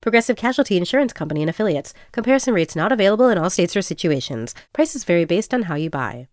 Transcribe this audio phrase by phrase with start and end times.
[0.00, 1.92] Progressive Casualty Insurance Company and Affiliates.
[2.12, 4.54] Comparison rates not available in all states or situations.
[4.72, 6.28] Prices vary based on how you buy.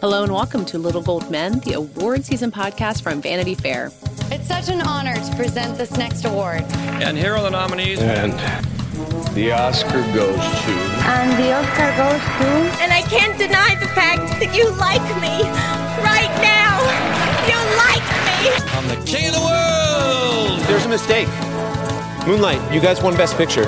[0.00, 3.90] Hello and welcome to Little Gold Men, the award season podcast from Vanity Fair.
[4.30, 6.62] It's such an honor to present this next award.
[7.00, 8.00] And here are the nominees.
[8.00, 8.32] And
[9.34, 10.72] the Oscar goes to.
[11.06, 12.82] And the Oscar goes to.
[12.82, 15.46] And I can't deny the fact that you like me
[16.02, 16.82] right now.
[17.46, 18.50] You like me.
[18.76, 20.60] I'm the king of the world.
[20.66, 21.28] There's a mistake.
[22.28, 23.64] Moonlight, you guys won Best Picture.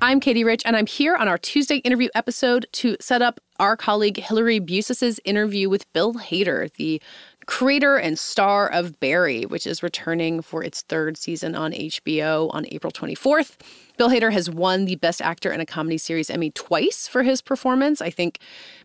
[0.00, 3.76] I'm Katey Rich, and I'm here on our Tuesday interview episode to set up our
[3.76, 7.02] colleague Hillary Busis's interview with Bill Hader, the
[7.46, 12.66] creator and star of Barry, which is returning for its third season on HBO on
[12.70, 13.56] April 24th.
[13.96, 17.40] Bill Hader has won the Best Actor in a Comedy Series Emmy twice for his
[17.40, 18.02] performance.
[18.02, 18.40] I think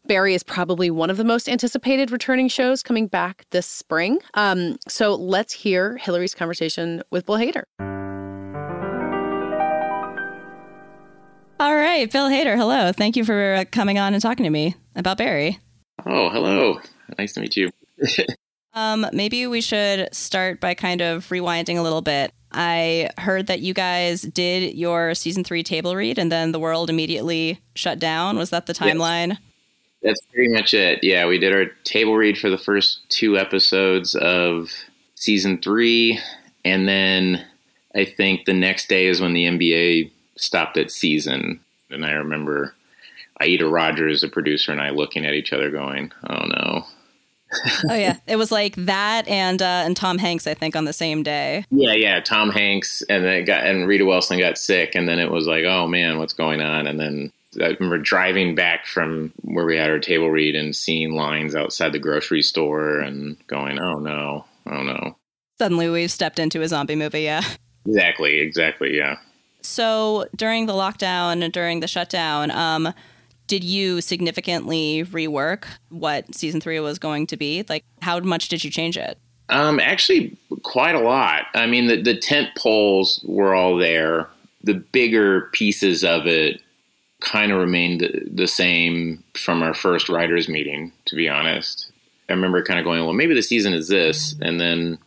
[0.05, 4.19] Barry is probably one of the most anticipated returning shows coming back this spring.
[4.35, 7.63] Um, so let's hear Hillary's conversation with Bill Hader.
[11.59, 12.91] All right, Bill Hader, hello.
[12.91, 15.59] Thank you for uh, coming on and talking to me about Barry.
[16.05, 16.79] Oh, hello.
[17.19, 17.69] Nice to meet you.
[18.73, 22.33] um, maybe we should start by kind of rewinding a little bit.
[22.51, 26.89] I heard that you guys did your season three table read and then the world
[26.89, 28.37] immediately shut down.
[28.37, 29.29] Was that the timeline?
[29.29, 29.37] Yes.
[30.03, 31.03] That's pretty much it.
[31.03, 34.71] Yeah, we did our table read for the first two episodes of
[35.15, 36.19] season three.
[36.65, 37.45] And then
[37.95, 41.59] I think the next day is when the NBA stopped at season.
[41.91, 42.73] And I remember
[43.39, 46.85] Aida Rodgers, the producer, and I looking at each other going, oh no.
[47.89, 50.93] Oh yeah, it was like that and uh, and Tom Hanks, I think, on the
[50.93, 51.65] same day.
[51.71, 55.31] Yeah, yeah, Tom Hanks and then got and Rita Wilson got sick, and then it
[55.31, 56.87] was like, oh man, what's going on?
[56.87, 61.15] And then I remember driving back from where we had our table read and seeing
[61.15, 65.17] lines outside the grocery store and going, oh no, oh no.
[65.57, 67.43] Suddenly we've stepped into a zombie movie, yeah.
[67.85, 69.17] Exactly, exactly, yeah.
[69.61, 72.93] So during the lockdown, and during the shutdown, um,
[73.51, 77.65] did you significantly rework what season three was going to be?
[77.67, 79.17] Like, how much did you change it?
[79.49, 81.47] Um, actually, quite a lot.
[81.53, 84.29] I mean, the, the tent poles were all there.
[84.63, 86.61] The bigger pieces of it
[87.19, 91.91] kind of remained the, the same from our first writers' meeting, to be honest.
[92.29, 94.33] I remember kind of going, well, maybe the season is this.
[94.41, 94.97] And then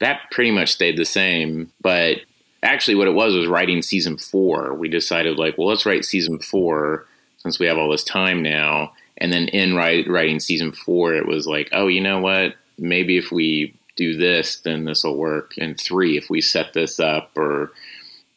[0.00, 1.72] that pretty much stayed the same.
[1.80, 2.18] But
[2.62, 4.74] actually what it was was writing season four.
[4.74, 7.06] We decided like, well, let's write season four
[7.44, 8.92] since we have all this time now.
[9.18, 12.54] And then in write, writing season four, it was like, oh, you know what?
[12.78, 15.54] Maybe if we do this, then this will work.
[15.58, 17.70] And three, if we set this up, or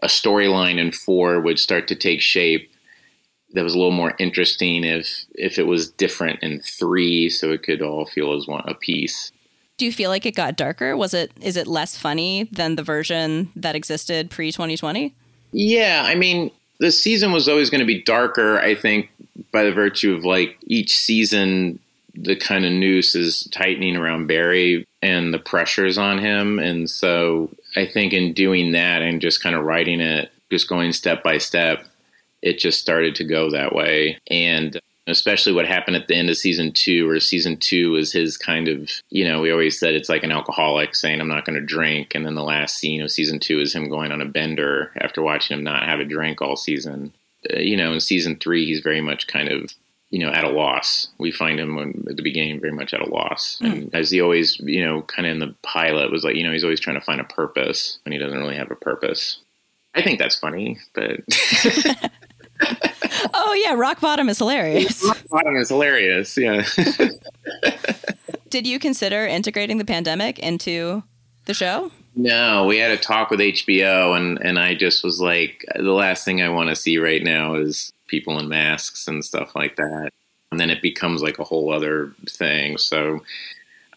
[0.04, 2.70] a storyline in four would start to take shape.
[3.54, 7.64] That was a little more interesting if if it was different in three, so it
[7.64, 9.32] could all feel as one a piece.
[9.78, 10.98] Do you feel like it got darker?
[10.98, 15.16] Was it is it less funny than the version that existed pre 2020?
[15.54, 19.10] Yeah, I mean, the season was always going to be darker, I think,
[19.52, 21.80] by the virtue of like each season
[22.18, 26.60] the kind of noose is tightening around Barry and the pressures on him.
[26.60, 30.94] And so I think in doing that and just kind of writing it, just going
[30.94, 31.86] step by step,
[32.42, 34.18] it just started to go that way.
[34.32, 38.38] And especially what happened at the end of season two, where season two was his
[38.38, 41.60] kind of, you know, we always said it's like an alcoholic saying, I'm not going
[41.60, 42.14] to drink.
[42.14, 45.22] And then the last scene of season two is him going on a bender after
[45.22, 47.14] watching him not have a drink all season.
[47.52, 49.74] Uh, you know, in season three, he's very much kind of,
[50.10, 51.08] you know, at a loss.
[51.18, 53.60] We find him when, at the beginning very much at a loss.
[53.62, 53.72] Mm.
[53.72, 56.52] And as he always, you know, kind of in the pilot was like, you know,
[56.52, 59.40] he's always trying to find a purpose when he doesn't really have a purpose.
[59.96, 61.22] I think that's funny, but.
[63.34, 65.04] oh yeah, rock bottom is hilarious.
[65.04, 66.38] Rock bottom is hilarious.
[66.38, 66.66] Yeah.
[68.50, 71.04] Did you consider integrating the pandemic into
[71.46, 71.92] the show?
[72.16, 76.26] No, we had a talk with HBO, and and I just was like, the last
[76.26, 80.12] thing I want to see right now is people in masks and stuff like that.
[80.52, 82.78] And then it becomes like a whole other thing.
[82.78, 83.20] So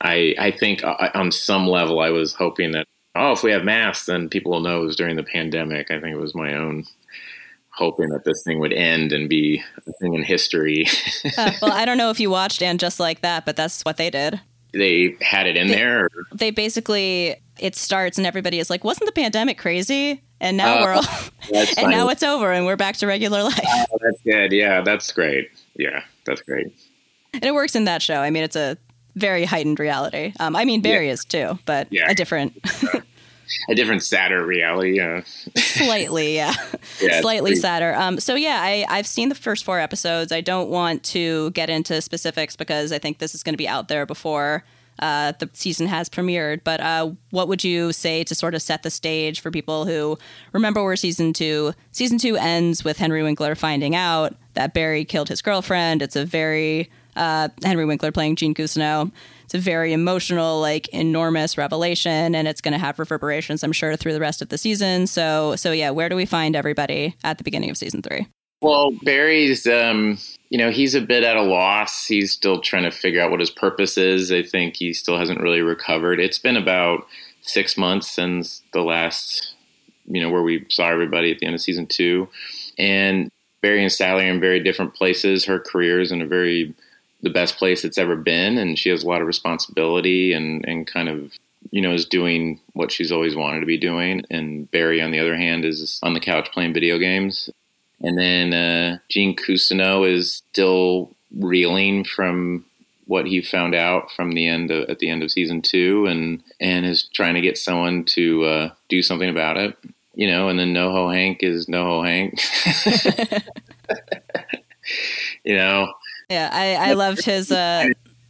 [0.00, 3.64] I I think uh, on some level I was hoping that oh if we have
[3.64, 5.90] masks then people will know it was during the pandemic.
[5.90, 6.84] I think it was my own
[7.80, 10.86] hoping that this thing would end and be a thing in history.
[11.38, 13.96] uh, well, I don't know if you watched and just like that, but that's what
[13.96, 14.38] they did.
[14.72, 16.04] They had it in they, there.
[16.04, 16.10] Or?
[16.32, 20.82] They basically it starts and everybody is like, "Wasn't the pandemic crazy?" And now uh,
[20.82, 21.04] we're all,
[21.76, 23.58] and now it's over and we're back to regular life.
[23.64, 24.52] Oh, that's good.
[24.52, 25.50] Yeah, that's great.
[25.74, 26.72] Yeah, that's great.
[27.32, 28.16] And it works in that show.
[28.16, 28.76] I mean, it's a
[29.16, 30.32] very heightened reality.
[30.38, 31.12] Um, I mean, Barry yeah.
[31.12, 32.10] is too, but yeah.
[32.10, 32.54] a different.
[33.68, 34.96] A different sadder reality.
[34.96, 35.22] Yeah.
[35.56, 36.54] Slightly, yeah.
[37.00, 37.94] yeah Slightly sadder.
[37.94, 40.32] Um, so yeah, I, I've seen the first four episodes.
[40.32, 43.68] I don't want to get into specifics because I think this is going to be
[43.68, 44.64] out there before
[45.00, 46.60] uh, the season has premiered.
[46.62, 50.18] But uh, what would you say to sort of set the stage for people who
[50.52, 51.72] remember where season two?
[51.90, 56.02] Season two ends with Henry Winkler finding out that Barry killed his girlfriend.
[56.02, 59.10] It's a very uh, Henry Winkler playing Gene Cousineau.
[59.44, 63.96] It's a very emotional, like enormous revelation, and it's going to have reverberations, I'm sure,
[63.96, 65.06] through the rest of the season.
[65.06, 68.28] So, so yeah, where do we find everybody at the beginning of season three?
[68.62, 70.18] Well, Barry's, um,
[70.50, 72.06] you know, he's a bit at a loss.
[72.06, 74.30] He's still trying to figure out what his purpose is.
[74.30, 76.20] I think he still hasn't really recovered.
[76.20, 77.06] It's been about
[77.42, 79.54] six months since the last,
[80.06, 82.28] you know, where we saw everybody at the end of season two.
[82.78, 83.30] And
[83.62, 85.44] Barry and Sally are in very different places.
[85.46, 86.74] Her career is in a very
[87.22, 90.86] the best place it's ever been, and she has a lot of responsibility and and
[90.86, 91.32] kind of
[91.70, 94.24] you know is doing what she's always wanted to be doing.
[94.30, 97.50] And Barry, on the other hand, is on the couch playing video games.
[98.02, 102.64] And then uh, Gene Cousineau is still reeling from
[103.06, 106.42] what he found out from the end of, at the end of season two, and
[106.60, 109.76] and is trying to get someone to uh, do something about it.
[110.14, 112.40] You know, and then NoHo Hank is NoHo Hank.
[115.44, 115.92] you know,
[116.30, 117.86] yeah, I, I loved his uh,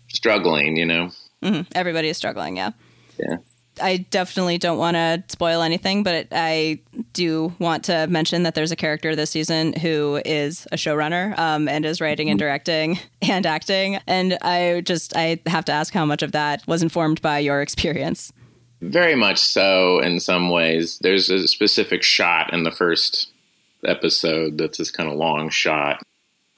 [0.08, 0.76] struggling.
[0.76, 1.10] You know,
[1.42, 1.62] mm-hmm.
[1.74, 2.56] everybody is struggling.
[2.56, 2.70] Yeah,
[3.18, 3.36] yeah.
[3.80, 6.80] I definitely don't want to spoil anything, but I
[7.12, 11.68] do want to mention that there's a character this season who is a showrunner um,
[11.68, 13.98] and is writing and directing and acting.
[14.06, 17.62] And I just I have to ask how much of that was informed by your
[17.62, 18.32] experience.
[18.80, 20.00] Very much so.
[20.00, 23.30] In some ways, there's a specific shot in the first
[23.84, 26.02] episode that's this kind of long shot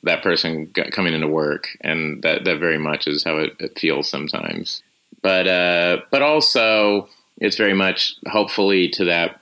[0.02, 4.08] that person coming into work, and that that very much is how it, it feels
[4.08, 4.82] sometimes.
[5.22, 7.08] But uh, but also,
[7.38, 9.40] it's very much hopefully to that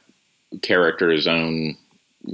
[0.63, 1.77] character's own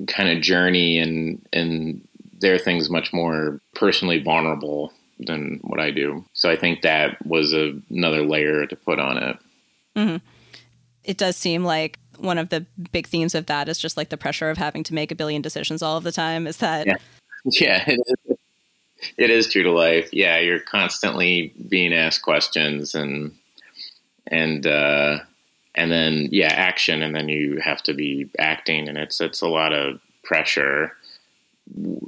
[0.09, 2.07] kind of journey, and and
[2.41, 6.25] their things much more personally vulnerable than what I do.
[6.33, 9.39] So I think that was a, another layer to put on it.
[9.97, 10.17] Mm-hmm.
[11.05, 14.17] It does seem like one of the big themes of that is just like the
[14.17, 16.47] pressure of having to make a billion decisions all of the time.
[16.47, 16.97] Is that yeah.
[17.61, 18.37] Yeah, it is.
[19.19, 20.11] it is true to life.
[20.13, 23.35] Yeah, you're constantly being asked questions and
[24.29, 25.21] and uh,
[25.75, 29.49] and then yeah, action, and then you have to be acting, and it's it's a
[29.49, 30.93] lot of pressure.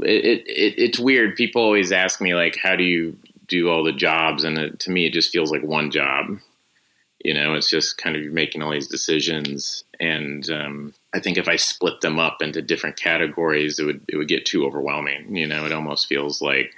[0.02, 1.36] It, it, it it's weird.
[1.36, 3.16] People always ask me like, how do you
[3.48, 4.44] do all the jobs?
[4.44, 6.38] And it, to me, it just feels like one job.
[7.24, 11.48] You know, it's just kind of making all these decisions, and um, I think if
[11.48, 15.34] I split them up into different categories, it would it would get too overwhelming.
[15.34, 16.72] You know, it almost feels like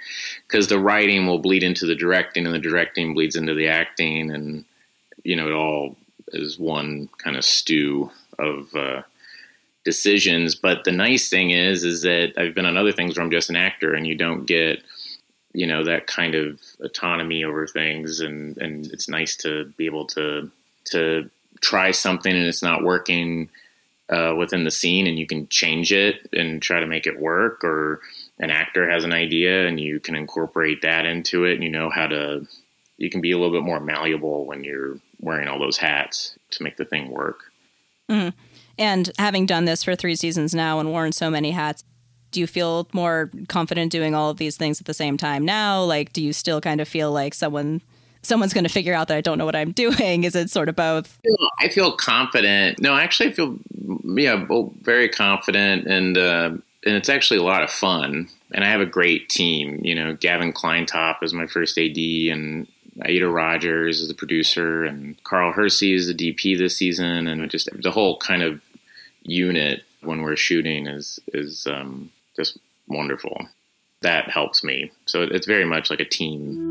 [0.47, 4.31] because the writing will bleed into the directing, and the directing bleeds into the acting,
[4.31, 4.65] and
[5.23, 5.95] you know, it all
[6.29, 8.09] is one kind of stew
[8.39, 9.03] of uh,
[9.85, 10.55] decisions.
[10.55, 13.51] But the nice thing is, is that I've been on other things where I'm just
[13.51, 14.81] an actor, and you don't get
[15.53, 20.07] you know that kind of autonomy over things, and and it's nice to be able
[20.07, 20.49] to
[20.85, 21.29] to
[21.61, 23.47] try something and it's not working
[24.11, 27.63] uh, within the scene and you can change it and try to make it work
[27.63, 28.01] or
[28.39, 31.89] an actor has an idea and you can incorporate that into it and you know
[31.89, 32.45] how to
[32.97, 36.61] you can be a little bit more malleable when you're wearing all those hats to
[36.61, 37.51] make the thing work
[38.09, 38.37] mm-hmm.
[38.77, 41.83] and having done this for three seasons now and worn so many hats
[42.31, 45.81] do you feel more confident doing all of these things at the same time now
[45.81, 47.81] like do you still kind of feel like someone
[48.21, 50.23] someone's going to figure out that I don't know what I'm doing?
[50.23, 51.19] Is it sort of both?
[51.59, 52.81] I feel confident.
[52.81, 53.57] No, actually, I feel
[54.03, 54.45] yeah,
[54.81, 56.49] very confident, and uh,
[56.85, 58.27] and it's actually a lot of fun.
[58.53, 59.79] And I have a great team.
[59.83, 62.67] You know, Gavin Kleintop is my first AD, and
[63.03, 67.69] Aida Rodgers is the producer, and Carl Hersey is the DP this season, and just
[67.81, 68.61] the whole kind of
[69.23, 73.47] unit when we're shooting is is um, just wonderful.
[74.01, 74.91] That helps me.
[75.05, 76.70] So it's very much like a team.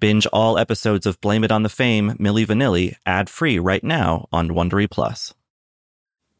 [0.00, 4.50] Binge all episodes of Blame It on the Fame, Milli Vanilli, ad-free right now on
[4.50, 5.34] Wondery Plus.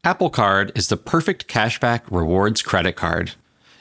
[0.05, 3.33] Apple Card is the perfect cashback rewards credit card.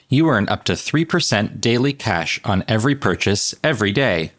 [0.09, 4.31] You earn up to 3% daily cash on every purchase every day.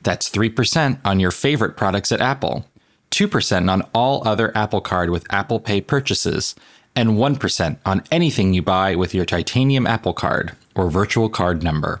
[0.00, 2.64] That's 3% on your favorite products at Apple,
[3.10, 6.54] 2% on all other Apple Card with Apple Pay purchases,
[6.96, 12.00] and 1% on anything you buy with your titanium Apple Card or virtual card number.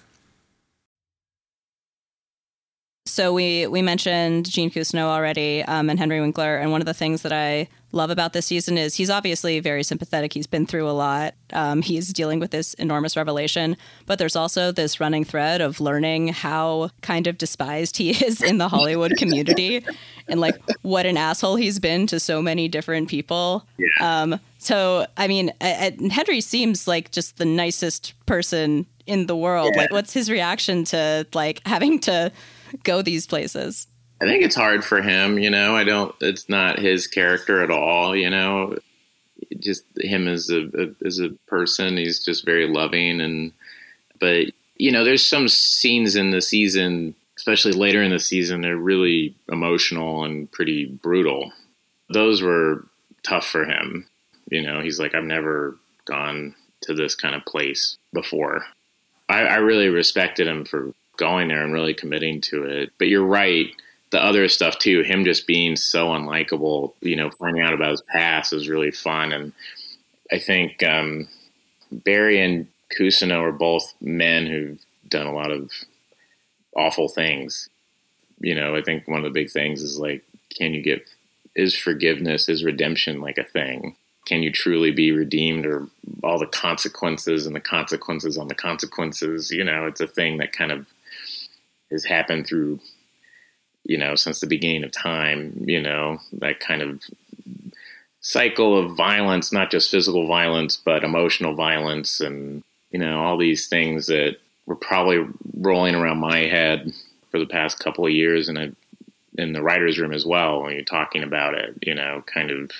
[3.11, 6.93] So we we mentioned Gene Cousineau already um, and Henry Winkler, and one of the
[6.93, 10.31] things that I love about this season is he's obviously very sympathetic.
[10.31, 11.35] He's been through a lot.
[11.51, 13.75] Um, he's dealing with this enormous revelation,
[14.05, 18.59] but there's also this running thread of learning how kind of despised he is in
[18.59, 19.85] the Hollywood community,
[20.29, 23.67] and like what an asshole he's been to so many different people.
[23.77, 24.21] Yeah.
[24.21, 29.35] Um, so I mean, I, I, Henry seems like just the nicest person in the
[29.35, 29.71] world.
[29.73, 29.81] Yeah.
[29.81, 32.31] Like, what's his reaction to like having to
[32.83, 33.87] go these places?
[34.21, 35.75] I think it's hard for him, you know.
[35.75, 36.13] I don't.
[36.21, 38.77] It's not his character at all, you know.
[39.59, 43.51] Just him as a, a as a person, he's just very loving, and
[44.19, 44.47] but
[44.77, 49.35] you know, there's some scenes in the season, especially later in the season, they're really
[49.51, 51.51] emotional and pretty brutal.
[52.09, 52.85] Those were
[53.23, 54.07] tough for him.
[54.49, 58.65] You know, he's like, I've never gone to this kind of place before.
[59.29, 62.91] I, I really respected him for going there and really committing to it.
[62.97, 63.71] But you're right
[64.11, 68.01] the other stuff too, him just being so unlikable, you know, finding out about his
[68.01, 69.31] past is really fun.
[69.31, 69.53] And
[70.31, 71.27] I think um,
[71.91, 75.71] Barry and Cousineau are both men who've done a lot of
[76.75, 77.69] awful things.
[78.41, 80.23] You know, I think one of the big things is like,
[80.57, 81.07] can you get,
[81.55, 83.95] is forgiveness, is redemption like a thing?
[84.25, 85.87] Can you truly be redeemed or
[86.21, 89.51] all the consequences and the consequences on the consequences?
[89.51, 90.85] You know, it's a thing that kind of
[91.91, 92.79] has happened through
[93.83, 97.01] you know, since the beginning of time, you know, that kind of
[98.19, 103.67] cycle of violence, not just physical violence, but emotional violence and, you know, all these
[103.67, 105.25] things that were probably
[105.57, 106.93] rolling around my head
[107.31, 108.75] for the past couple of years and in,
[109.37, 112.71] in the writer's room as well when you're talking about it, you know, kind of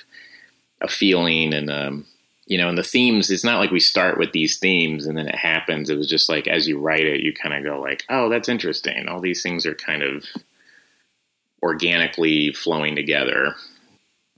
[0.80, 2.06] a feeling and, um,
[2.46, 5.28] you know, and the themes, it's not like we start with these themes and then
[5.28, 5.90] it happens.
[5.90, 8.48] It was just like, as you write it, you kind of go like, oh, that's
[8.48, 9.08] interesting.
[9.08, 10.24] All these things are kind of,
[11.62, 13.54] organically flowing together.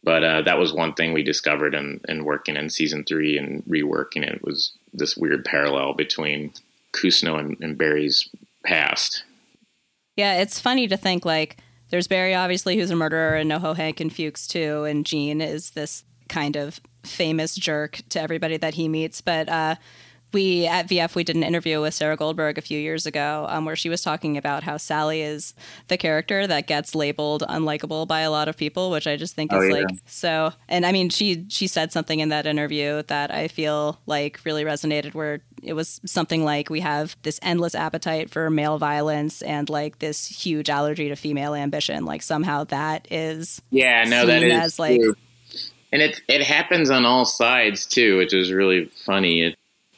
[0.02, 3.64] But uh, that was one thing we discovered in, in working in season three and
[3.64, 6.52] reworking it was this weird parallel between
[6.92, 8.28] Cousineau and, and Barry's
[8.64, 9.24] past.
[10.16, 11.56] Yeah, it's funny to think like
[11.88, 15.70] there's Barry, obviously, who's a murderer, and NoHo Hank and Fuches too, and Gene is
[15.70, 19.20] this kind of famous jerk to everybody that he meets.
[19.20, 19.76] But uh,
[20.32, 23.64] we at VF we did an interview with Sarah Goldberg a few years ago, um,
[23.64, 25.54] where she was talking about how Sally is
[25.86, 29.52] the character that gets labeled unlikable by a lot of people, which I just think
[29.52, 29.74] Oh, is yeah.
[29.82, 30.52] like so.
[30.68, 34.64] And I mean, she she said something in that interview that I feel like really
[34.64, 39.70] resonated, where it was something like we have this endless appetite for male violence and
[39.70, 42.04] like this huge allergy to female ambition.
[42.04, 45.14] Like somehow that is Yeah, no, that seen is as like true.
[45.94, 49.42] And it it happens on all sides too, which is really funny.
[49.44, 49.56] It,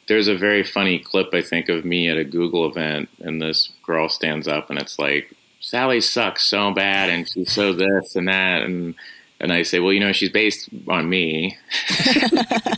[0.09, 3.73] there's a very funny clip I think of me at a Google event, and this
[3.85, 8.29] girl stands up and it's like Sally sucks so bad, and she's so this and
[8.29, 8.95] that, and
[9.41, 11.57] And I say, well, you know, she's based on me.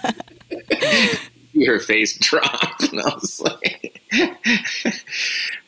[1.65, 4.00] Her face dropped, and I was like,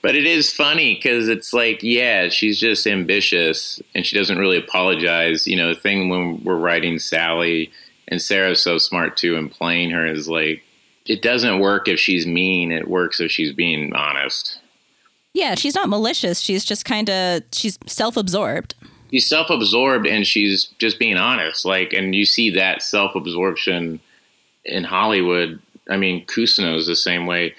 [0.02, 4.56] but it is funny because it's like, yeah, she's just ambitious and she doesn't really
[4.56, 5.46] apologize.
[5.46, 7.70] You know, the thing when we're writing Sally
[8.08, 10.62] and Sarah's so smart too, and playing her is like,
[11.06, 12.72] it doesn't work if she's mean.
[12.72, 14.60] It works if she's being honest.
[15.32, 16.40] Yeah, she's not malicious.
[16.40, 18.74] She's just kind of she's self-absorbed.
[19.10, 21.64] She's self-absorbed and she's just being honest.
[21.64, 24.00] Like, and you see that self-absorption
[24.64, 25.60] in Hollywood.
[25.90, 27.54] I mean, Cousineau's the same way.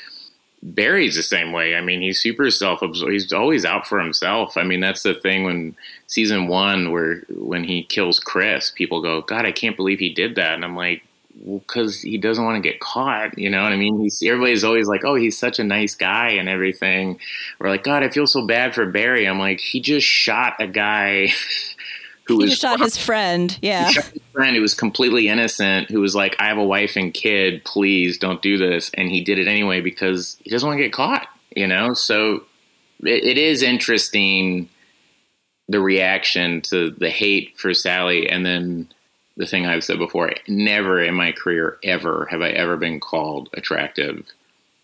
[0.64, 1.76] Barry's the same way.
[1.76, 3.12] I mean, he's super self-absorbed.
[3.12, 4.58] He's always out for himself.
[4.58, 5.76] I mean, that's the thing when
[6.08, 10.36] season one, where when he kills Chris, people go, "God, I can't believe he did
[10.36, 11.04] that," and I'm like,
[11.46, 13.38] because he doesn't want to get caught.
[13.38, 14.00] You know what I mean?
[14.00, 17.20] He's everybody's always like, "Oh, he's such a nice guy" and everything.
[17.60, 20.68] We're like, "God, I feel so bad for Barry." I'm like, he just shot a
[20.68, 21.30] guy
[22.38, 23.58] who he shot his friend.
[23.62, 26.64] Yeah, he shot his friend who was completely innocent, who was like, "I have a
[26.64, 27.64] wife and kid.
[27.64, 30.94] Please don't do this," and he did it anyway because he doesn't want to get
[30.94, 31.28] caught.
[31.56, 32.44] You know, so
[33.02, 34.70] it, it is interesting
[35.68, 38.88] the reaction to the hate for Sally, and then
[39.38, 43.50] the thing I've said before, never in my career ever have I ever been called
[43.54, 44.26] attractive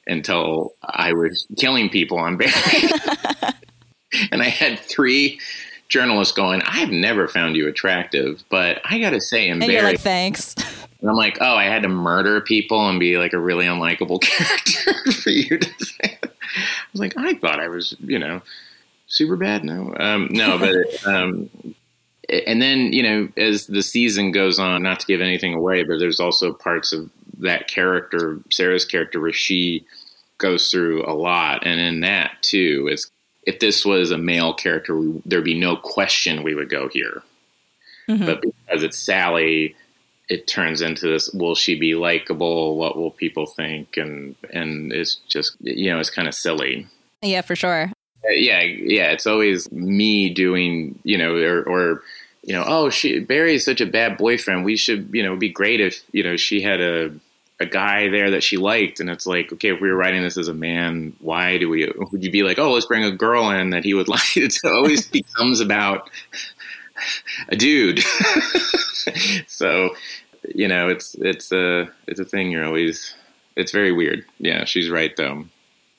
[0.08, 2.54] until I was killing people on Barry.
[4.32, 5.40] and I had three
[5.90, 9.84] journalists going, I've never found you attractive, but I got to say, in and you're
[9.84, 10.56] like, thanks.
[11.02, 14.22] and I'm like, oh, I had to murder people and be like a really unlikable
[14.22, 16.18] character for you to say.
[16.22, 16.30] I
[16.92, 18.42] was like, I thought I was, you know,
[19.08, 19.64] super bad.
[19.64, 21.50] No, um, no, but um,
[22.30, 25.98] and then you know as the season goes on not to give anything away but
[26.00, 29.86] there's also parts of that character sarah's character where she
[30.38, 33.10] goes through a lot and in that too is
[33.48, 37.24] if this was a male character we, there'd be no question we would go here
[38.10, 38.26] Mm-hmm.
[38.26, 39.76] but because it's sally
[40.30, 45.16] it turns into this will she be likable what will people think and and it's
[45.28, 46.88] just you know it's kind of silly
[47.22, 47.92] Yeah, for sure.
[48.24, 49.12] uh, yeah, yeah.
[49.12, 52.02] It's always me doing, you know, or, or
[52.44, 54.64] you know, oh, she Barry is such a bad boyfriend.
[54.64, 57.12] We should, you know, it'd be great if you know she had a
[57.60, 59.00] a guy there that she liked.
[59.00, 61.92] And it's like, okay, if we were writing this as a man, why do we?
[62.12, 64.38] Would you be like, oh, let's bring a girl in that he would like?
[64.38, 66.10] It always becomes about
[67.50, 68.00] a dude.
[69.48, 69.90] so,
[70.54, 72.52] you know, it's it's a it's a thing.
[72.52, 73.16] You're always
[73.56, 74.26] it's very weird.
[74.40, 75.46] Yeah, she's right though.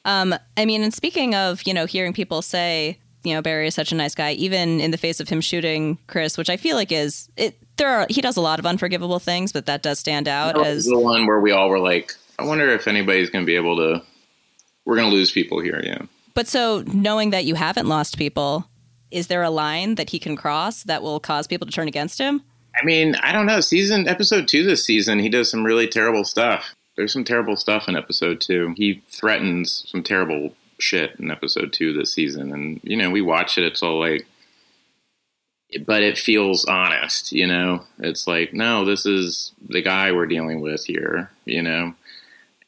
[0.05, 3.75] Um, I mean, and speaking of, you know, hearing people say, you know, Barry is
[3.75, 6.77] such a nice guy, even in the face of him shooting Chris, which I feel
[6.77, 7.59] like is it.
[7.79, 10.67] There are he does a lot of unforgivable things, but that does stand out That
[10.67, 13.57] as the one where we all were like, I wonder if anybody's going to be
[13.57, 14.03] able to.
[14.85, 15.81] We're going to lose people here.
[15.85, 16.03] Yeah.
[16.35, 18.69] But so knowing that you haven't lost people,
[19.11, 22.19] is there a line that he can cross that will cause people to turn against
[22.19, 22.43] him?
[22.81, 23.61] I mean, I don't know.
[23.61, 26.75] Season episode two this season, he does some really terrible stuff.
[26.97, 28.75] There's some terrible stuff in episode two.
[28.77, 33.59] He threatens some terrible shit in episode two this season, and you know, we watch
[33.59, 33.64] it.
[33.64, 34.27] It's all like,
[35.87, 37.33] but it feels honest.
[37.33, 41.31] You know, it's like, no, this is the guy we're dealing with here.
[41.45, 41.95] You know,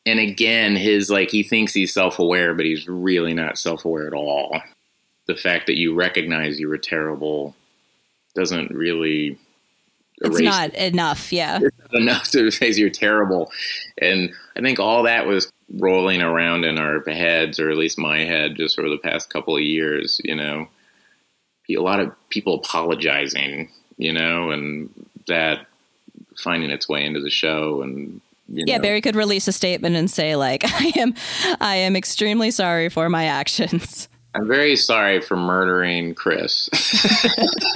[0.07, 4.07] and again, his like he thinks he's self aware, but he's really not self aware
[4.07, 4.61] at all.
[5.27, 7.55] The fact that you recognize you were terrible
[8.35, 9.39] doesn't really
[10.21, 11.33] It's not enough.
[11.33, 11.61] Yeah.
[11.63, 13.53] it's not enough to say you're terrible.
[14.01, 18.21] And I think all that was rolling around in our heads, or at least my
[18.21, 20.21] head, just over the past couple of years.
[20.25, 20.69] You know,
[21.75, 24.91] a lot of people apologizing, you know, and
[25.27, 25.67] that
[26.37, 29.97] finding its way into the show, and you yeah, know, Barry could release a statement
[29.97, 31.15] and say like, "I am,
[31.61, 36.69] I am extremely sorry for my actions." I'm very sorry for murdering Chris.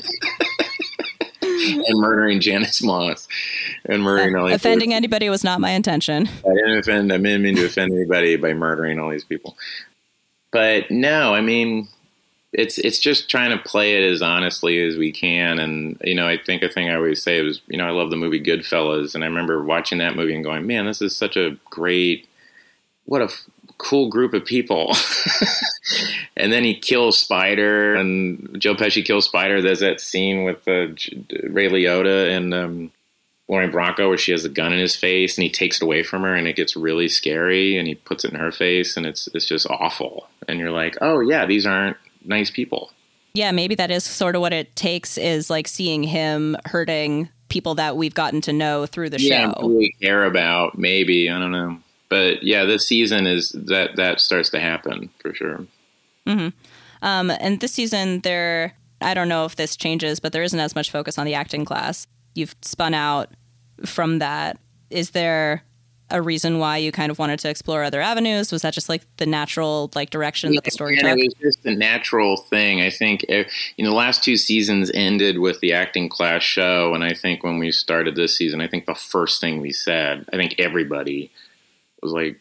[1.43, 3.29] and murdering Janice Moss
[3.87, 6.29] and murdering all these Offending anybody was not my intention.
[6.29, 7.13] I didn't offend.
[7.13, 9.57] I didn't mean to offend anybody by murdering all these people.
[10.53, 11.89] But no, I mean,
[12.55, 15.59] it's it's just trying to play it as honestly as we can.
[15.59, 18.11] And you know, I think a thing I always say was, you know, I love
[18.11, 21.37] the movie Goodfellas, and I remember watching that movie and going, man, this is such
[21.37, 22.29] a great,
[23.07, 23.45] what a f-
[23.79, 24.95] cool group of people.
[26.37, 29.61] and then he kills Spider, and Joe Pesci kills Spider.
[29.61, 30.95] There's that scene with uh,
[31.49, 32.93] Ray Liotta and um,
[33.49, 36.05] Lorraine Bracco where she has a gun in his face, and he takes it away
[36.05, 39.07] from her, and it gets really scary, and he puts it in her face, and
[39.07, 40.29] it's it's just awful.
[40.47, 42.91] And you're like, oh yeah, these aren't nice people.
[43.35, 47.75] Yeah, maybe that is sort of what it takes is like seeing him hurting people
[47.75, 49.27] that we've gotten to know through the show.
[49.29, 49.69] yeah, show.
[49.69, 50.79] really care about.
[50.79, 55.35] Maybe I don't know, but yeah, this season is that that starts to happen for
[55.35, 55.67] sure.
[56.27, 56.49] hmm
[57.03, 60.75] Um, and this season, there, I don't know if this changes, but there isn't as
[60.75, 62.07] much focus on the acting class.
[62.35, 63.31] You've spun out
[63.85, 64.59] from that.
[64.91, 65.65] Is there
[66.11, 68.53] a reason why you kind of wanted to explore other avenues?
[68.53, 71.19] Was that just like the natural like direction yeah, that the story took?
[71.19, 72.81] It was just the natural thing.
[72.81, 73.45] I think you
[73.79, 77.59] know the last two seasons ended with the acting class show, and I think when
[77.59, 81.31] we started this season, I think the first thing we said, I think everybody
[82.03, 82.39] was like,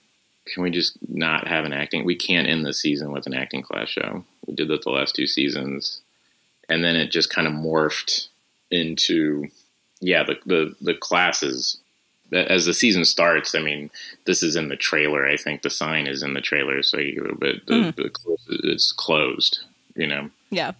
[0.53, 2.05] "Can we just not have an acting?
[2.05, 5.15] We can't end the season with an acting class show." We did that the last
[5.15, 6.01] two seasons,
[6.69, 8.27] and then it just kind of morphed
[8.71, 9.47] into
[10.01, 11.77] yeah the the the classes
[12.31, 13.89] as the season starts, I mean,
[14.25, 15.27] this is in the trailer.
[15.27, 17.95] I think the sign is in the trailer, so you, but the, mm.
[17.95, 18.11] the,
[18.71, 19.59] it's closed.
[19.95, 20.29] You know.
[20.49, 20.71] Yeah.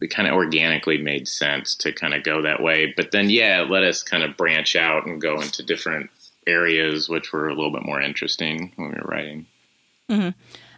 [0.00, 3.64] It kind of organically made sense to kind of go that way, but then yeah,
[3.68, 6.10] let us kind of branch out and go into different
[6.46, 9.46] areas, which were a little bit more interesting when we were writing.
[10.10, 10.30] Mm-hmm.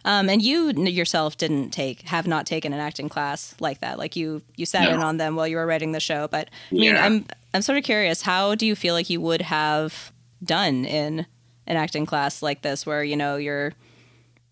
[0.05, 3.97] Um, and you yourself didn't take, have not taken an acting class like that.
[3.97, 4.93] Like you, you sat no.
[4.93, 6.27] in on them while you were writing the show.
[6.27, 7.03] But I mean, yeah.
[7.03, 7.25] I'm,
[7.55, 8.21] I'm sort of curious.
[8.21, 10.11] How do you feel like you would have
[10.43, 11.25] done in
[11.67, 13.73] an acting class like this where you know you're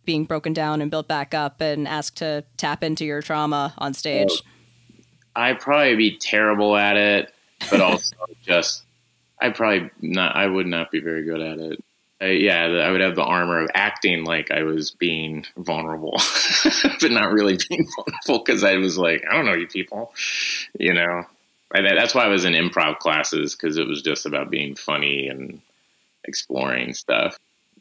[0.05, 3.93] being broken down and built back up and asked to tap into your trauma on
[3.93, 4.31] stage
[5.35, 7.33] i'd probably be terrible at it
[7.69, 8.83] but also just
[9.41, 11.83] i probably not i would not be very good at it
[12.19, 16.19] I, yeah i would have the armor of acting like i was being vulnerable
[17.01, 20.13] but not really being vulnerable because i was like i don't know you people
[20.77, 21.23] you know
[21.73, 25.61] that's why i was in improv classes because it was just about being funny and
[26.25, 27.37] exploring stuff.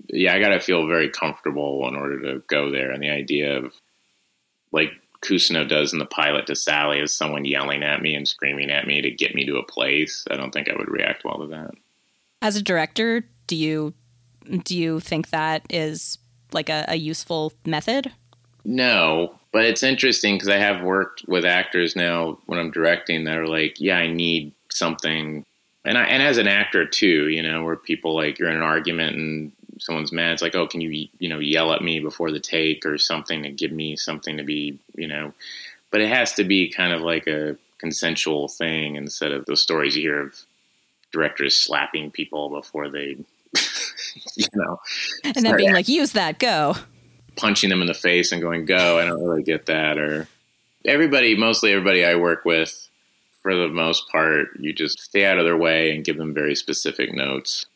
[0.08, 2.90] Yeah, I got to feel very comfortable in order to go there.
[2.90, 3.72] And the idea of,
[4.72, 4.90] like
[5.22, 8.86] Cousineau does in the pilot to Sally, is someone yelling at me and screaming at
[8.86, 10.24] me to get me to a place.
[10.30, 11.70] I don't think I would react well to that.
[12.40, 13.94] As a director, do you
[14.64, 16.18] do you think that is
[16.52, 18.10] like a, a useful method?
[18.64, 23.36] No, but it's interesting because I have worked with actors now when I'm directing that
[23.36, 25.44] are like, yeah, I need something.
[25.84, 28.62] And I, and as an actor too, you know, where people like you're in an
[28.62, 32.30] argument and someone's mad, it's like, oh, can you you know yell at me before
[32.30, 35.32] the take or something to give me something to be, you know,
[35.90, 39.96] but it has to be kind of like a consensual thing instead of those stories
[39.96, 40.40] you hear of
[41.12, 43.16] directors slapping people before they,
[44.36, 44.80] you know,
[45.24, 46.76] and then being like, use that, go,
[47.36, 48.98] punching them in the face and going, go.
[48.98, 49.98] I don't really get that.
[49.98, 50.28] Or
[50.84, 52.88] everybody, mostly everybody I work with
[53.42, 56.54] for the most part, you just stay out of their way and give them very
[56.54, 57.66] specific notes.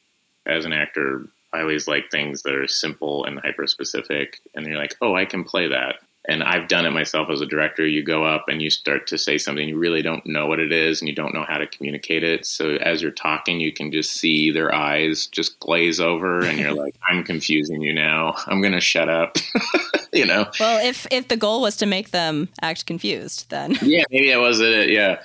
[0.46, 4.40] As an actor, I always like things that are simple and hyper specific.
[4.54, 5.96] And you're like, oh, I can play that.
[6.28, 7.86] And I've done it myself as a director.
[7.86, 10.72] You go up and you start to say something, you really don't know what it
[10.72, 12.44] is and you don't know how to communicate it.
[12.44, 16.74] So as you're talking, you can just see their eyes just glaze over and you're
[16.74, 18.34] like, I'm confusing you now.
[18.46, 19.36] I'm going to shut up.
[20.12, 20.46] you know?
[20.58, 23.76] Well, if, if the goal was to make them act confused, then.
[23.82, 24.90] yeah, maybe that was it.
[24.90, 25.20] Yeah.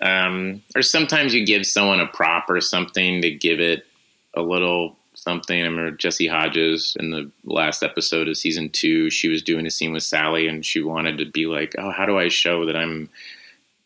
[0.00, 3.86] Um, or sometimes you give someone a prop or something to give it
[4.34, 5.58] a little something.
[5.58, 9.70] I remember Jessy Hodges in the last episode of season two, she was doing a
[9.70, 12.76] scene with Sally and she wanted to be like, oh, how do I show that
[12.76, 13.08] I'm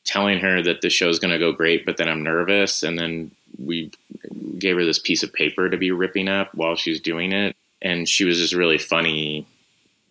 [0.05, 2.83] telling her that the show's going to go great, but then I'm nervous.
[2.83, 3.90] And then we
[4.59, 7.55] gave her this piece of paper to be ripping up while she's doing it.
[7.83, 9.46] And she was just really funny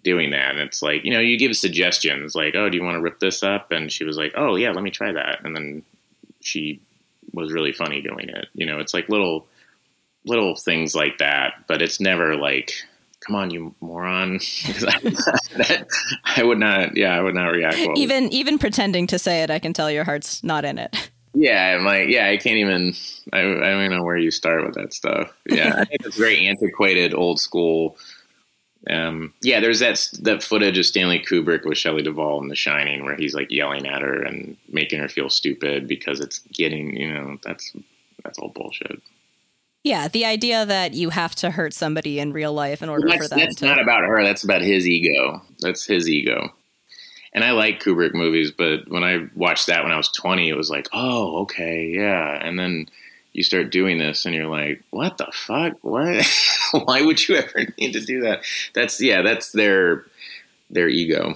[0.03, 0.51] doing that.
[0.51, 3.19] And it's like, you know, you give suggestions like, oh, do you want to rip
[3.19, 3.71] this up?
[3.71, 5.43] And she was like, oh, yeah, let me try that.
[5.43, 5.81] And then
[6.41, 6.79] she
[7.33, 8.47] was really funny doing it.
[8.53, 9.47] You know, it's like little
[10.25, 12.71] little things like that, but it's never like,
[13.19, 14.37] come on, you moron.
[14.37, 15.87] that,
[16.25, 17.97] I would not, yeah, I would not react well.
[17.97, 21.11] Even even pretending to say it, I can tell your heart's not in it.
[21.33, 22.93] Yeah, I'm like, yeah, I can't even.
[23.33, 25.31] I, I don't even know where you start with that stuff.
[25.49, 27.97] Yeah, I think it's very antiquated, old school
[28.89, 33.03] um, yeah, there's that that footage of Stanley Kubrick with Shelley Duvall in The Shining,
[33.03, 37.11] where he's like yelling at her and making her feel stupid because it's getting, you
[37.11, 37.73] know, that's
[38.23, 39.01] that's all bullshit.
[39.85, 43.17] Yeah, the idea that you have to hurt somebody in real life in order well,
[43.19, 43.37] for that.
[43.37, 43.65] That's to.
[43.67, 44.23] not about her.
[44.23, 45.43] That's about his ego.
[45.59, 46.51] That's his ego.
[47.35, 50.55] And I like Kubrick movies, but when I watched that when I was 20, it
[50.55, 52.43] was like, oh, okay, yeah.
[52.43, 52.87] And then
[53.33, 55.73] you start doing this and you're like, what the fuck?
[55.81, 56.25] What?
[56.71, 58.43] Why would you ever need to do that?
[58.73, 60.03] That's yeah, that's their
[60.71, 61.35] their ego.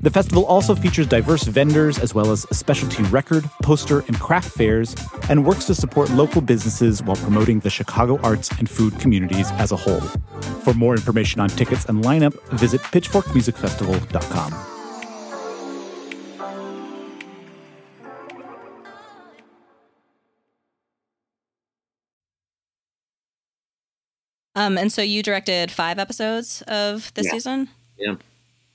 [0.00, 4.50] The festival also features diverse vendors as well as a specialty record, poster, and craft
[4.50, 4.94] fairs,
[5.28, 9.72] and works to support local businesses while promoting the Chicago arts and food communities as
[9.72, 10.00] a whole.
[10.64, 14.72] For more information on tickets and lineup, visit pitchforkmusicfestival.com.
[24.54, 27.32] Um, and so you directed five episodes of this Yeah.
[27.32, 27.68] season.
[27.98, 28.14] Yeah.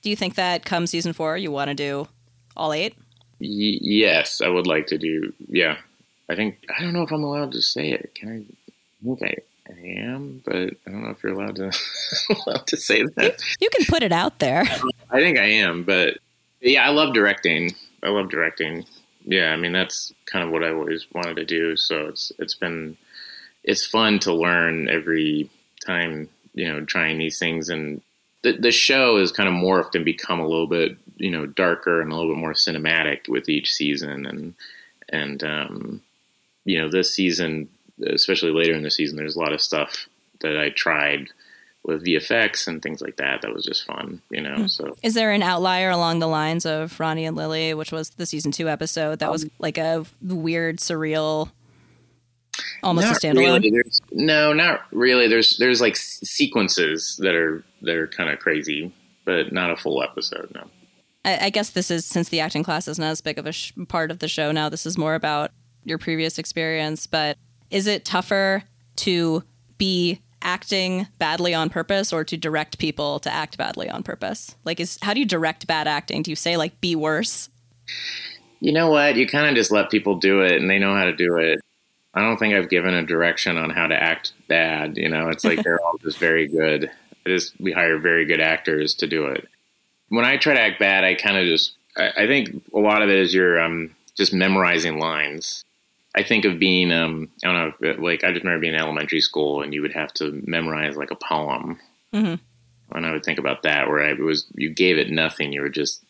[0.02, 2.08] Do you think that come season four, you want to do
[2.56, 2.94] all eight?
[3.40, 5.32] Y- yes, I would like to do.
[5.48, 5.76] Yeah,
[6.28, 8.14] I think I don't know if I'm allowed to say it.
[8.14, 8.46] Can
[9.04, 9.10] I?
[9.10, 10.54] Okay, I, I am, but
[10.86, 11.72] I don't know if you're allowed to
[12.46, 13.42] allowed to say that.
[13.60, 14.64] You can put it out there.
[15.10, 16.18] I think I am, but
[16.60, 17.72] yeah, I love directing.
[18.02, 18.84] I love directing.
[19.24, 21.76] Yeah, I mean that's kind of what I always wanted to do.
[21.76, 22.96] So it's it's been
[23.62, 25.48] it's fun to learn every
[25.84, 28.00] time you know trying these things and
[28.42, 32.00] the the show has kind of morphed and become a little bit you know darker
[32.00, 34.54] and a little bit more cinematic with each season and
[35.10, 36.00] and um,
[36.64, 37.68] you know this season
[38.06, 40.06] especially later in the season there's a lot of stuff
[40.40, 41.28] that I tried
[41.84, 44.66] with VFX and things like that that was just fun you know Hmm.
[44.66, 48.26] so Is there an outlier along the lines of Ronnie and Lily, which was the
[48.26, 51.50] season two episode that Um, was like a weird, surreal,
[52.82, 53.62] almost a standalone?
[53.62, 53.82] really.
[54.12, 55.28] No, not really.
[55.28, 58.92] There's there's like sequences that are that are kind of crazy,
[59.24, 60.50] but not a full episode.
[60.54, 60.68] No.
[61.24, 63.72] I, I guess this is since the acting class isn't as big of a sh-
[63.88, 64.68] part of the show now.
[64.68, 65.50] This is more about
[65.84, 67.06] your previous experience.
[67.06, 67.36] But
[67.70, 68.64] is it tougher
[68.96, 69.42] to
[69.78, 74.56] be acting badly on purpose or to direct people to act badly on purpose?
[74.64, 76.22] Like, is how do you direct bad acting?
[76.22, 77.48] Do you say like be worse?
[78.60, 79.16] You know what?
[79.16, 81.60] You kind of just let people do it, and they know how to do it.
[82.14, 84.96] I don't think I've given a direction on how to act bad.
[84.96, 86.90] You know, it's like they're all just very good.
[87.24, 89.48] I just we hire very good actors to do it.
[90.08, 93.02] When I try to act bad, I kind of just I, I think a lot
[93.02, 95.64] of it is you're um, just memorizing lines.
[96.14, 99.22] I think of being um, I don't know like I just remember being in elementary
[99.22, 101.78] school and you would have to memorize like a poem
[102.14, 102.94] Mm-hmm.
[102.94, 105.70] and I would think about that where I was you gave it nothing you were
[105.70, 106.04] just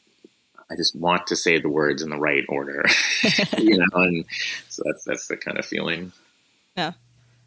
[0.72, 2.85] I just want to say the words in the right order.
[3.58, 4.24] You know and
[4.68, 6.12] so that's that's the kind of feeling.
[6.76, 6.92] Yeah.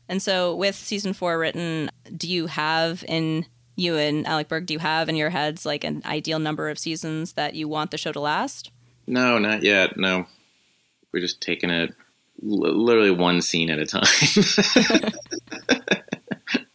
[0.07, 4.73] And so with season four written, do you have in you and Alec Berg, do
[4.73, 7.97] you have in your heads like an ideal number of seasons that you want the
[7.97, 8.71] show to last?
[9.07, 9.97] no not yet.
[9.97, 10.25] No.
[11.11, 11.93] We're just taking it
[12.41, 15.13] li- literally one scene at a time.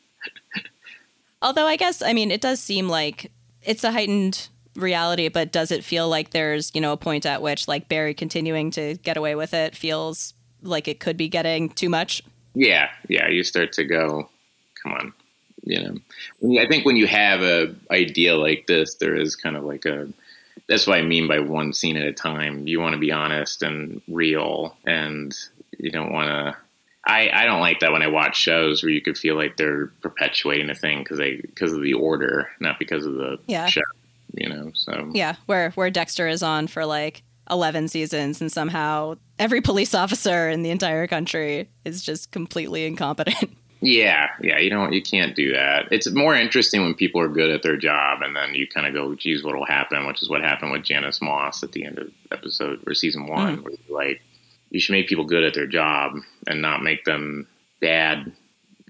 [1.43, 3.33] Although I guess I mean it does seem like
[3.63, 4.49] it's a heightened
[4.83, 8.15] reality, but does it feel like there's, you know, a point at which like Barry
[8.15, 12.23] continuing to get away with it feels like it could be getting too much?
[12.55, 14.29] yeah yeah you start to go
[14.83, 15.13] come on
[15.63, 19.63] you know i think when you have a idea like this there is kind of
[19.63, 20.09] like a
[20.69, 23.63] that's what i mean by one scene at a time you want to be honest
[23.63, 25.33] and real and
[25.79, 26.57] you don't want to
[27.07, 29.87] I, I don't like that when I watch shows where you could feel like they're
[30.03, 33.67] perpetuating a thing because they because of the order, not because of the Yeah.
[33.67, 33.81] show.
[34.35, 39.17] You know, so Yeah, where where Dexter is on for like 11 seasons and somehow
[39.39, 43.57] every police officer in the entire country is just completely incompetent.
[43.83, 45.89] Yeah, yeah, you don't, you can't do that.
[45.91, 48.93] It's more interesting when people are good at their job, and then you kind of
[48.93, 52.11] go, "Geez, what'll happen?" Which is what happened with Janice Moss at the end of
[52.31, 53.63] episode or season one, Mhm.
[53.63, 54.21] where you're like,
[54.69, 56.13] you should make people good at their job
[56.47, 57.47] and not make them
[57.81, 58.31] bad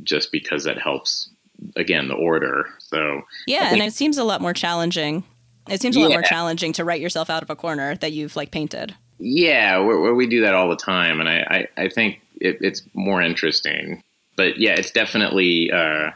[0.03, 1.29] just because that helps.
[1.77, 2.67] Again, the order.
[2.79, 5.23] So Yeah, and it seems a lot more challenging.
[5.71, 8.37] It seems a lot more challenging to write yourself out of a corner that you've
[8.37, 8.95] like painted.
[9.19, 12.83] Yeah, where we do that all the time, and I, I, I think it, it's
[12.95, 14.03] more interesting.
[14.37, 16.11] But yeah, it's definitely uh,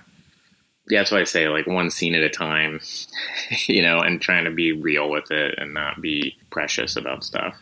[0.89, 2.81] yeah, that's why I say like one scene at a time,
[3.67, 7.55] you know, and trying to be real with it and not be precious about stuff.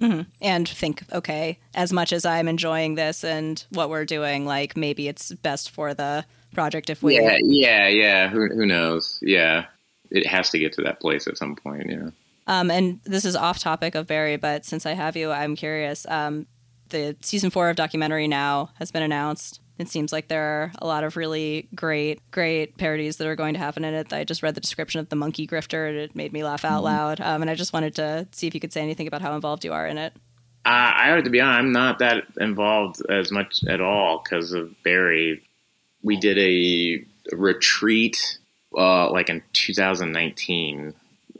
[0.00, 4.76] hmm And think, okay, as much as I'm enjoying this and what we're doing, like
[4.76, 7.16] maybe it's best for the project if we.
[7.16, 8.28] Yeah, yeah, yeah.
[8.28, 9.18] Who, who knows?
[9.22, 9.66] Yeah,
[10.12, 11.90] it has to get to that place at some point.
[11.90, 12.10] Yeah.
[12.46, 16.06] Um, and this is off topic of Barry, but since I have you, I'm curious.
[16.08, 16.46] Um,
[16.90, 19.60] the season four of documentary now has been announced.
[19.78, 23.54] It seems like there are a lot of really great, great parodies that are going
[23.54, 24.12] to happen in it.
[24.12, 26.82] I just read the description of the monkey grifter, and it made me laugh out
[26.82, 26.84] Mhm.
[26.84, 27.20] loud.
[27.20, 29.64] Um, and I just wanted to see if you could say anything about how involved
[29.64, 30.12] you are in it.
[30.64, 34.52] Uh, I have to be honest, I'm not that involved as much at all because
[34.52, 35.42] of Barry.
[36.02, 38.38] We did a retreat
[38.76, 40.94] uh, like in 2019,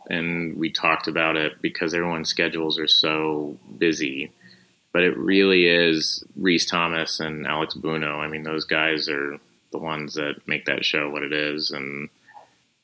[0.08, 4.30] and we talked about it because everyone's schedules are so busy.
[4.92, 8.20] But it really is Rhys Thomas and Alex Buono.
[8.20, 9.38] I mean, those guys are
[9.70, 12.10] the ones that make that show what it is, and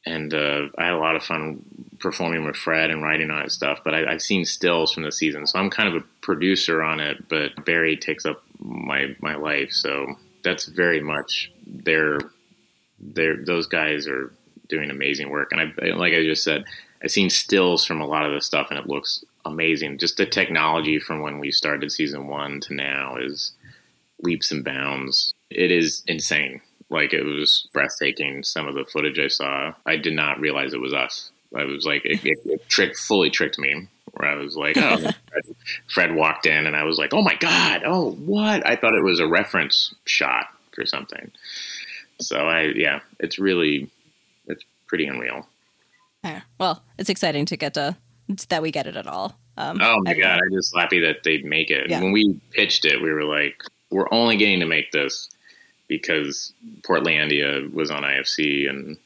[0.06, 1.62] and uh, I had a lot of fun
[1.98, 5.12] performing with Fred and writing on his stuff, but I, I've seen stills from the
[5.12, 7.28] season, so I'm kind of a producer on it.
[7.28, 12.20] But Barry takes up my my life, so that's very much their
[12.98, 14.32] their those guys are
[14.68, 15.52] doing amazing work.
[15.52, 16.64] And I like I just said,
[17.02, 19.98] I've seen stills from a lot of the stuff, and it looks amazing.
[19.98, 23.52] Just the technology from when we started season one to now is
[24.22, 25.32] leaps and bounds.
[25.50, 26.60] It is insane.
[26.90, 28.42] Like it was breathtaking.
[28.42, 31.30] Some of the footage I saw, I did not realize it was us.
[31.56, 33.88] I was like, it, it, it tricked, fully tricked me.
[34.12, 34.96] Where I was like, oh,
[35.30, 35.56] Fred,
[35.88, 38.66] Fred walked in, and I was like, oh my god, oh what?
[38.66, 41.30] I thought it was a reference shot for something.
[42.20, 43.90] So I, yeah, it's really,
[44.88, 45.46] pretty unreal.
[46.24, 46.40] Yeah.
[46.58, 47.96] Well, it's exciting to get to
[48.48, 49.38] that we get it at all.
[49.56, 51.90] Um, oh my god, I'm just happy that they make it.
[51.90, 52.00] Yeah.
[52.00, 55.28] When we pitched it, we were like, we're only getting to make this
[55.88, 58.98] because Portlandia was on IFC and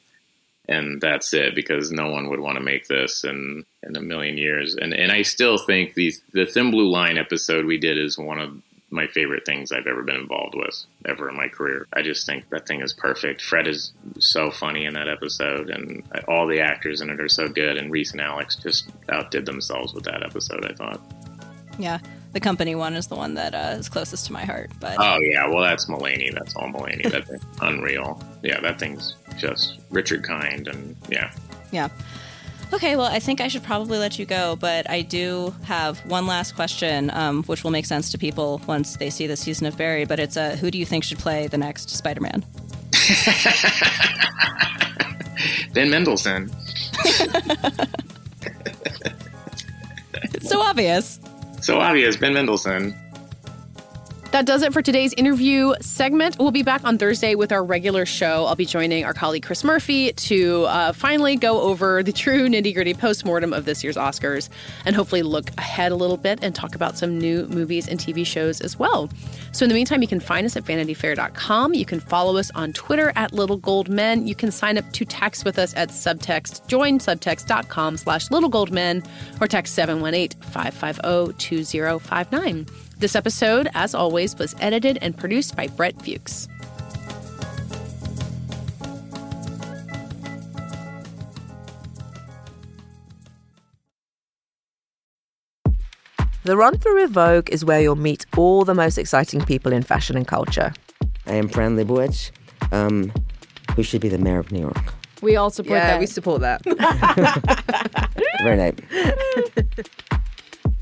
[0.68, 4.37] and that's it because no one would want to make this in in a million
[4.37, 4.75] years.
[4.75, 8.40] And and I still think the the Thin Blue Line episode we did is one
[8.40, 8.61] of
[8.92, 11.87] my favorite things I've ever been involved with ever in my career.
[11.92, 13.40] I just think that thing is perfect.
[13.40, 17.48] Fred is so funny in that episode, and all the actors in it are so
[17.48, 17.76] good.
[17.76, 20.64] And Rhys and Alex just outdid themselves with that episode.
[20.64, 21.00] I thought.
[21.78, 21.98] Yeah,
[22.33, 24.70] the company one is the one that uh, is closest to my heart.
[24.78, 26.33] But Oh yeah, well that's Mulaney.
[26.33, 27.11] That's all Mulaney.
[27.11, 28.22] That's unreal.
[28.42, 31.33] Yeah, that thing's just Richard Kind, and yeah.
[31.70, 31.88] yeah.
[32.73, 36.27] Okay, well, I think I should probably let you go, but I do have one
[36.27, 39.77] last question, um, which will make sense to people once they see the season of
[39.77, 40.07] Barry.
[40.07, 42.43] But it's uh, who do you think should play the next Spider-Man?
[45.75, 46.51] Ben Mendelsohn.
[50.25, 51.21] It's so obvious.
[51.61, 52.95] So obvious, Ben Mendelsohn.
[54.33, 56.38] That does it for today's interview segment.
[56.38, 58.47] We'll be back on Thursday with our regular show.
[58.47, 62.73] I'll be joining our colleague Chris Murphy to uh, finally go over the true nitty
[62.73, 64.49] gritty postmortem of this year's Oscars
[64.87, 68.25] and hopefully look ahead a little bit and talk about some new movies and TV
[68.25, 69.11] shows as well.
[69.53, 71.75] So, in the meantime, you can find us at vanityfair.com.
[71.75, 74.27] You can follow us on Twitter at Little Gold Men.
[74.27, 78.73] You can sign up to text with us at subtext, join subtext.com slash Little Gold
[78.73, 79.03] Men,
[79.42, 82.66] or text 718 550 2059.
[83.03, 86.47] This episode, as always, was edited and produced by Brett Fuchs.
[96.45, 99.83] The Run Through with Vogue is where you'll meet all the most exciting people in
[99.83, 100.73] fashion and culture.
[101.27, 102.31] I am Fran Lebowitz,
[102.71, 103.12] um,
[103.75, 104.95] who should be the mayor of New York.
[105.23, 105.99] We all support Yeah, that.
[105.99, 106.62] we support that.
[108.45, 109.88] Very nice.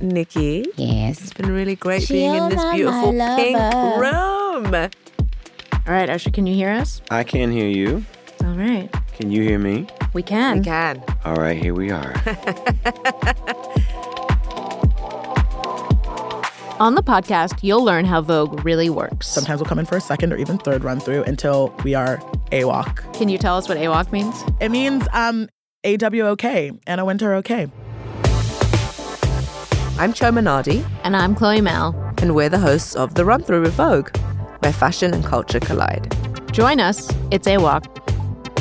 [0.01, 0.65] Nikki.
[0.77, 1.21] Yes.
[1.21, 3.57] It's been really great being in this beautiful pink
[3.99, 4.75] room.
[4.75, 7.01] All right, Usher, can you hear us?
[7.11, 8.05] I can hear you.
[8.45, 8.89] All right.
[9.15, 9.87] Can you hear me?
[10.13, 10.59] We can.
[10.59, 11.03] We can.
[11.25, 12.15] All right, here we are.
[16.81, 19.27] On the podcast, you'll learn how Vogue really works.
[19.27, 22.17] Sometimes we'll come in for a second or even third run through until we are
[22.53, 23.13] AWOC.
[23.13, 24.35] Can you tell us what AWOC means?
[24.61, 25.49] It means um,
[25.85, 27.71] AWOK, Anna Wintour okay.
[30.01, 30.83] I'm Chioma Nnadi.
[31.05, 31.95] And I'm Chloe Malle.
[32.23, 34.17] And we're the hosts of The Run Through with Vogue,
[34.61, 36.17] where fashion and culture collide.
[36.55, 37.13] Join us.
[37.31, 37.85] It's a walk.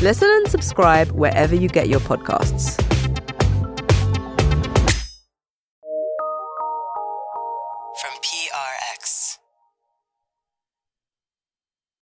[0.01, 2.75] Listen and subscribe wherever you get your podcasts.